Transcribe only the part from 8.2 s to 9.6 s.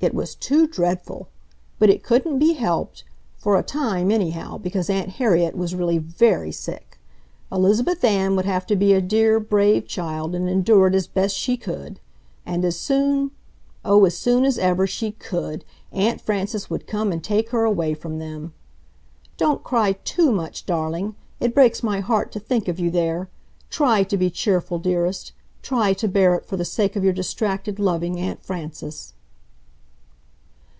would have to be a dear,